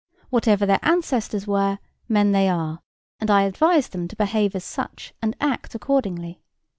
Whatever 0.31 0.65
their 0.65 0.79
ancestors 0.81 1.45
were, 1.45 1.77
men 2.09 2.31
they 2.31 2.49
are; 2.49 2.81
and 3.19 3.29
I 3.29 3.43
advise 3.43 3.89
them 3.89 4.07
to 4.07 4.15
behave 4.15 4.55
as 4.55 4.65
such, 4.65 5.13
and 5.21 5.35
act 5.39 5.75
accordingly. 5.75 6.41